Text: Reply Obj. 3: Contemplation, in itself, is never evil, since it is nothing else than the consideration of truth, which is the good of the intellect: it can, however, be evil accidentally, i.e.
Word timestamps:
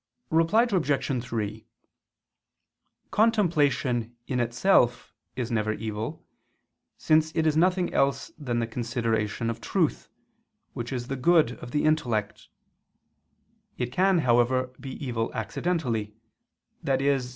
Reply 0.31 0.63
Obj. 0.63 1.23
3: 1.23 1.67
Contemplation, 3.11 4.15
in 4.25 4.39
itself, 4.39 5.13
is 5.35 5.51
never 5.51 5.73
evil, 5.73 6.25
since 6.97 7.31
it 7.35 7.45
is 7.45 7.55
nothing 7.55 7.93
else 7.93 8.31
than 8.35 8.57
the 8.57 8.65
consideration 8.65 9.47
of 9.51 9.61
truth, 9.61 10.09
which 10.73 10.91
is 10.91 11.07
the 11.07 11.15
good 11.15 11.51
of 11.59 11.69
the 11.69 11.83
intellect: 11.85 12.47
it 13.77 13.91
can, 13.91 14.17
however, 14.25 14.71
be 14.79 14.93
evil 15.05 15.31
accidentally, 15.35 16.15
i.e. 16.89 17.19